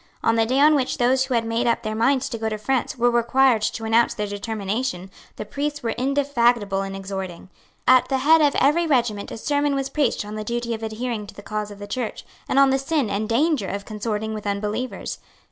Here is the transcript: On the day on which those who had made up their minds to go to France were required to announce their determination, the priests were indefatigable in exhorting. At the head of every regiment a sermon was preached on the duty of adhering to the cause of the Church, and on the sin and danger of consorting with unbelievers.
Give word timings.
On 0.23 0.35
the 0.35 0.47
day 0.47 0.59
on 0.59 0.73
which 0.73 0.97
those 0.97 1.25
who 1.25 1.35
had 1.35 1.45
made 1.45 1.67
up 1.67 1.83
their 1.83 1.93
minds 1.93 2.27
to 2.29 2.39
go 2.39 2.49
to 2.49 2.57
France 2.57 2.97
were 2.97 3.11
required 3.11 3.61
to 3.61 3.83
announce 3.85 4.15
their 4.15 4.25
determination, 4.25 5.11
the 5.35 5.45
priests 5.45 5.83
were 5.83 5.91
indefatigable 5.91 6.81
in 6.81 6.95
exhorting. 6.95 7.49
At 7.87 8.07
the 8.07 8.17
head 8.17 8.41
of 8.41 8.55
every 8.55 8.87
regiment 8.87 9.29
a 9.29 9.37
sermon 9.37 9.75
was 9.75 9.89
preached 9.89 10.25
on 10.25 10.33
the 10.33 10.43
duty 10.43 10.73
of 10.73 10.81
adhering 10.81 11.27
to 11.27 11.35
the 11.35 11.43
cause 11.43 11.69
of 11.69 11.77
the 11.77 11.85
Church, 11.85 12.25
and 12.49 12.57
on 12.57 12.71
the 12.71 12.79
sin 12.79 13.11
and 13.11 13.29
danger 13.29 13.67
of 13.67 13.85
consorting 13.85 14.33
with 14.33 14.47
unbelievers. 14.47 15.19